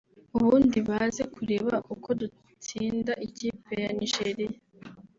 ubundi 0.37 0.77
baze 0.87 1.23
kureba 1.33 1.73
uko 1.93 2.09
dutsinda 2.21 3.13
ikipe 3.27 3.73
ya 3.83 3.91
Nigeria 3.99 4.51